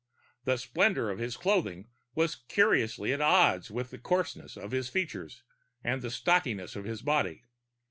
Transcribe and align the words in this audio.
The 0.45 0.57
splendor 0.57 1.11
of 1.11 1.19
his 1.19 1.37
clothing 1.37 1.89
was 2.15 2.37
curiously 2.47 3.13
at 3.13 3.21
odds 3.21 3.69
with 3.69 3.91
the 3.91 3.99
coarseness 3.99 4.57
of 4.57 4.71
his 4.71 4.89
features 4.89 5.43
and 5.83 6.01
the 6.01 6.09
stockiness 6.09 6.75
of 6.75 6.85
his 6.85 7.03
body. 7.03 7.43